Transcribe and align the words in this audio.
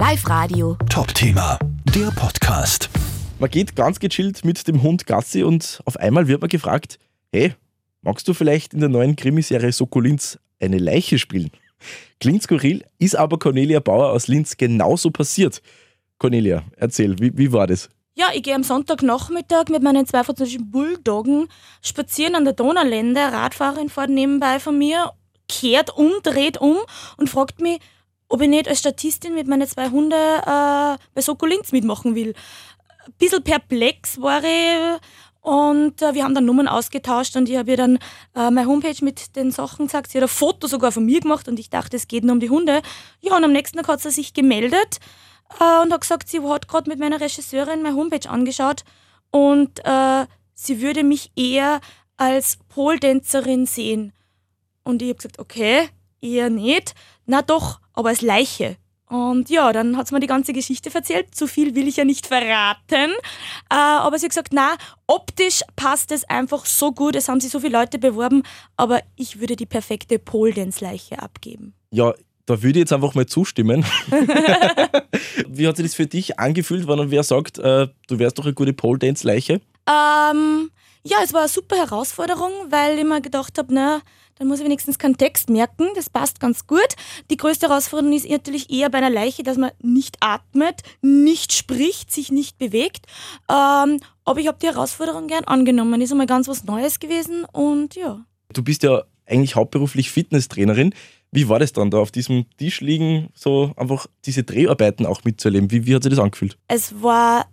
Live 0.00 0.26
Radio. 0.30 0.78
Top-Thema, 0.88 1.58
der 1.94 2.10
Podcast. 2.12 2.88
Man 3.38 3.50
geht 3.50 3.76
ganz 3.76 4.00
gechillt 4.00 4.46
mit 4.46 4.66
dem 4.66 4.82
Hund 4.82 5.06
Gassi 5.06 5.42
und 5.42 5.82
auf 5.84 5.98
einmal 5.98 6.26
wird 6.26 6.40
man 6.40 6.48
gefragt, 6.48 6.98
hey, 7.30 7.54
magst 8.00 8.26
du 8.26 8.32
vielleicht 8.32 8.72
in 8.72 8.80
der 8.80 8.88
neuen 8.88 9.14
Krimiserie 9.14 9.72
Soko 9.72 10.00
Linz 10.00 10.38
eine 10.58 10.78
Leiche 10.78 11.18
spielen? 11.18 11.50
Klingt 12.18 12.42
skurril, 12.42 12.82
ist 12.98 13.14
aber 13.14 13.38
Cornelia 13.38 13.80
Bauer 13.80 14.12
aus 14.12 14.26
Linz 14.26 14.56
genauso 14.56 15.10
passiert. 15.10 15.60
Cornelia, 16.16 16.62
erzähl, 16.78 17.18
wie, 17.18 17.36
wie 17.36 17.52
war 17.52 17.66
das? 17.66 17.90
Ja, 18.14 18.28
ich 18.32 18.42
gehe 18.42 18.54
am 18.54 18.62
Sonntagnachmittag 18.62 19.68
mit 19.68 19.82
meinen 19.82 20.06
zwei 20.06 20.24
französischen 20.24 20.70
Bulldoggen 20.70 21.48
spazieren 21.82 22.36
an 22.36 22.46
der 22.46 22.54
Donaulände. 22.54 23.20
Eine 23.20 23.34
Radfahrerin 23.34 23.90
fährt 23.90 24.08
nebenbei 24.08 24.60
von 24.60 24.78
mir, 24.78 25.12
kehrt 25.46 25.94
um, 25.94 26.10
dreht 26.22 26.58
um 26.58 26.78
und 27.18 27.28
fragt 27.28 27.60
mich, 27.60 27.80
ob 28.30 28.40
ich 28.40 28.48
nicht 28.48 28.68
als 28.68 28.78
Statistin 28.78 29.34
mit 29.34 29.48
meinen 29.48 29.66
zwei 29.66 29.90
Hunden 29.90 30.12
äh, 30.12 30.96
bei 31.14 31.20
Soko 31.20 31.46
Linz 31.46 31.72
mitmachen 31.72 32.14
will. 32.14 32.32
Ein 33.04 33.12
bisschen 33.18 33.42
perplex 33.42 34.20
war 34.20 34.42
ich 34.42 35.00
und 35.40 36.00
äh, 36.00 36.14
wir 36.14 36.22
haben 36.22 36.34
dann 36.34 36.44
Nummern 36.44 36.68
ausgetauscht 36.68 37.36
und 37.36 37.48
ich 37.48 37.56
habe 37.56 37.72
ihr 37.72 37.76
dann 37.76 37.96
äh, 38.36 38.50
meine 38.50 38.66
Homepage 38.66 39.04
mit 39.04 39.34
den 39.34 39.50
Sachen 39.50 39.86
gesagt. 39.86 40.12
Sie 40.12 40.18
hat 40.18 40.24
ein 40.24 40.28
Foto 40.28 40.68
sogar 40.68 40.92
von 40.92 41.04
mir 41.04 41.20
gemacht 41.20 41.48
und 41.48 41.58
ich 41.58 41.70
dachte, 41.70 41.96
es 41.96 42.06
geht 42.06 42.22
nur 42.22 42.34
um 42.34 42.40
die 42.40 42.50
Hunde. 42.50 42.82
Ja, 43.20 43.36
und 43.36 43.42
am 43.42 43.52
nächsten 43.52 43.78
Tag 43.78 43.88
hat 43.88 44.00
sie 44.00 44.10
sich 44.10 44.32
gemeldet 44.32 45.00
äh, 45.58 45.82
und 45.82 45.92
hat 45.92 46.02
gesagt, 46.02 46.28
sie 46.28 46.40
hat 46.40 46.68
gerade 46.68 46.88
mit 46.88 47.00
meiner 47.00 47.20
Regisseurin 47.20 47.82
meine 47.82 47.96
Homepage 47.96 48.30
angeschaut 48.30 48.84
und 49.32 49.80
äh, 49.84 50.26
sie 50.54 50.80
würde 50.80 51.02
mich 51.02 51.32
eher 51.34 51.80
als 52.16 52.58
Poldänzerin 52.68 53.66
sehen. 53.66 54.12
Und 54.84 55.02
ich 55.02 55.08
habe 55.08 55.16
gesagt, 55.16 55.40
okay, 55.40 55.88
eher 56.20 56.50
nicht. 56.50 56.94
Na 57.26 57.42
doch, 57.42 57.80
aber 57.92 58.10
als 58.10 58.22
Leiche. 58.22 58.76
Und 59.10 59.50
ja, 59.50 59.72
dann 59.72 59.96
hat 59.96 60.06
sie 60.06 60.14
mir 60.14 60.20
die 60.20 60.28
ganze 60.28 60.52
Geschichte 60.52 60.94
erzählt. 60.94 61.34
Zu 61.34 61.48
viel 61.48 61.74
will 61.74 61.88
ich 61.88 61.96
ja 61.96 62.04
nicht 62.04 62.28
verraten. 62.28 63.10
Äh, 63.68 63.74
aber 63.74 64.16
sie 64.18 64.26
hat 64.26 64.30
gesagt, 64.30 64.52
na, 64.52 64.76
optisch 65.08 65.62
passt 65.74 66.12
es 66.12 66.22
einfach 66.30 66.64
so 66.64 66.92
gut. 66.92 67.16
Es 67.16 67.28
haben 67.28 67.40
sich 67.40 67.50
so 67.50 67.58
viele 67.58 67.76
Leute 67.76 67.98
beworben, 67.98 68.44
aber 68.76 69.00
ich 69.16 69.40
würde 69.40 69.56
die 69.56 69.66
perfekte 69.66 70.20
Poldance-Leiche 70.20 71.20
abgeben. 71.20 71.74
Ja, 71.90 72.14
da 72.46 72.62
würde 72.62 72.78
ich 72.78 72.82
jetzt 72.82 72.92
einfach 72.92 73.14
mal 73.14 73.26
zustimmen. 73.26 73.84
wie 75.48 75.66
hat 75.66 75.76
sich 75.76 75.86
das 75.86 75.94
für 75.94 76.06
dich 76.06 76.38
angefühlt, 76.38 76.86
wenn 76.86 77.10
wer 77.10 77.24
sagt, 77.24 77.58
äh, 77.58 77.88
du 78.06 78.18
wärst 78.20 78.38
doch 78.38 78.44
eine 78.44 78.54
gute 78.54 78.72
Pole 78.72 79.00
Dance 79.00 79.26
Leiche? 79.26 79.60
Ähm, 79.88 80.70
ja, 81.04 81.18
es 81.24 81.32
war 81.32 81.40
eine 81.40 81.48
super 81.48 81.76
Herausforderung, 81.76 82.50
weil 82.68 82.98
ich 82.98 83.04
mir 83.04 83.20
gedacht 83.20 83.56
habe, 83.58 83.72
na, 83.72 84.00
dann 84.40 84.48
muss 84.48 84.60
ich 84.60 84.64
wenigstens 84.64 84.98
keinen 84.98 85.18
Text 85.18 85.50
merken. 85.50 85.88
Das 85.94 86.08
passt 86.08 86.40
ganz 86.40 86.66
gut. 86.66 86.96
Die 87.30 87.36
größte 87.36 87.68
Herausforderung 87.68 88.14
ist 88.14 88.28
natürlich 88.28 88.70
eher 88.70 88.88
bei 88.88 88.98
einer 88.98 89.10
Leiche, 89.10 89.42
dass 89.42 89.58
man 89.58 89.70
nicht 89.82 90.16
atmet, 90.20 90.82
nicht 91.02 91.52
spricht, 91.52 92.10
sich 92.10 92.32
nicht 92.32 92.58
bewegt. 92.58 93.06
Ähm, 93.50 94.00
aber 94.24 94.40
ich 94.40 94.48
habe 94.48 94.58
die 94.60 94.66
Herausforderung 94.66 95.26
gern 95.26 95.44
angenommen. 95.44 96.00
Ist 96.00 96.10
einmal 96.10 96.26
ganz 96.26 96.48
was 96.48 96.64
Neues 96.64 97.00
gewesen 97.00 97.44
und 97.52 97.96
ja. 97.96 98.24
Du 98.52 98.62
bist 98.62 98.82
ja 98.82 99.02
eigentlich 99.26 99.56
hauptberuflich 99.56 100.10
Fitnesstrainerin. 100.10 100.94
Wie 101.32 101.48
war 101.48 101.58
das 101.58 101.72
dann 101.72 101.90
da 101.90 101.98
auf 101.98 102.10
diesem 102.10 102.46
Tisch 102.56 102.80
liegen, 102.80 103.28
so 103.34 103.72
einfach 103.76 104.06
diese 104.24 104.42
Dreharbeiten 104.42 105.06
auch 105.06 105.22
mitzuerleben? 105.22 105.70
Wie, 105.70 105.86
wie 105.86 105.94
hat 105.94 106.02
sich 106.02 106.10
das 106.10 106.18
angefühlt? 106.18 106.56
Es 106.66 107.02
war 107.02 107.46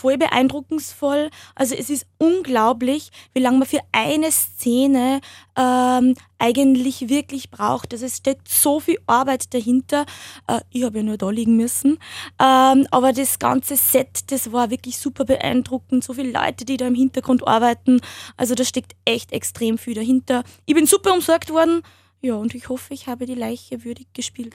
voll 0.00 0.16
beeindruckensvoll. 0.16 1.30
Also 1.54 1.74
es 1.74 1.90
ist 1.90 2.06
unglaublich, 2.18 3.10
wie 3.34 3.40
lange 3.40 3.58
man 3.58 3.68
für 3.68 3.80
eine 3.92 4.32
Szene 4.32 5.20
ähm, 5.56 6.14
eigentlich 6.38 7.08
wirklich 7.08 7.50
braucht. 7.50 7.92
Also 7.92 8.06
es 8.06 8.16
steht 8.16 8.38
so 8.48 8.80
viel 8.80 8.98
Arbeit 9.06 9.52
dahinter. 9.52 10.06
Äh, 10.46 10.60
ich 10.70 10.84
habe 10.84 10.98
ja 10.98 11.04
nur 11.04 11.18
da 11.18 11.28
liegen 11.30 11.56
müssen. 11.56 11.98
Ähm, 12.40 12.86
aber 12.90 13.12
das 13.12 13.38
ganze 13.38 13.76
Set, 13.76 14.30
das 14.30 14.52
war 14.52 14.70
wirklich 14.70 14.98
super 14.98 15.24
beeindruckend. 15.24 16.02
So 16.02 16.14
viele 16.14 16.32
Leute, 16.32 16.64
die 16.64 16.78
da 16.78 16.86
im 16.86 16.94
Hintergrund 16.94 17.46
arbeiten. 17.46 18.00
Also 18.36 18.54
da 18.54 18.64
steckt 18.64 18.92
echt 19.04 19.32
extrem 19.32 19.76
viel 19.76 19.94
dahinter. 19.94 20.44
Ich 20.64 20.74
bin 20.74 20.86
super 20.86 21.12
umsorgt 21.12 21.50
worden. 21.50 21.82
Ja, 22.22 22.34
und 22.34 22.54
ich 22.54 22.68
hoffe, 22.68 22.92
ich 22.94 23.06
habe 23.06 23.26
die 23.26 23.34
Leiche 23.34 23.84
würdig 23.84 24.08
gespielt. 24.12 24.54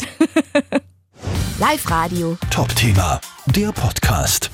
Live 1.59 1.89
Radio. 1.89 2.37
Top-Thema, 2.51 3.21
der 3.47 3.71
Podcast. 3.71 4.51